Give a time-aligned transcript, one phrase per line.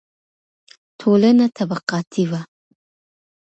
[0.99, 2.41] ټولنه طبقاتي وه.